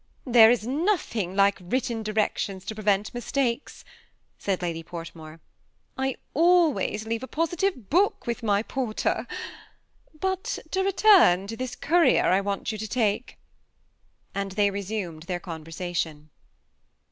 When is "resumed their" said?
14.71-15.39